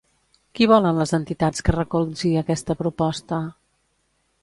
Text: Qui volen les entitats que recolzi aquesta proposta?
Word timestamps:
Qui 0.59 0.67
volen 0.71 1.01
les 1.01 1.13
entitats 1.17 1.65
que 1.69 1.77
recolzi 1.77 2.35
aquesta 2.45 2.79
proposta? 2.83 3.45